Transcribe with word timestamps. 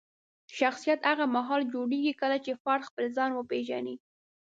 شخصیت 0.57 0.99
هغه 1.09 1.25
مهال 1.35 1.61
جوړېږي 1.73 2.13
کله 2.21 2.37
چې 2.45 2.59
فرد 2.63 2.83
خپل 2.89 3.05
ځان 3.17 3.31
وپیژني. 3.33 3.95